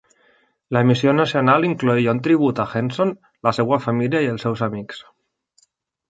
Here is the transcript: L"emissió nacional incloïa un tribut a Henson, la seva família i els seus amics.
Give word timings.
L"emissió 0.75 1.11
nacional 1.17 1.67
incloïa 1.67 2.15
un 2.17 2.21
tribut 2.27 2.61
a 2.63 2.65
Henson, 2.79 3.11
la 3.49 3.53
seva 3.57 3.77
família 3.83 4.23
i 4.25 4.31
els 4.31 4.47
seus 4.47 4.65
amics. 4.69 5.03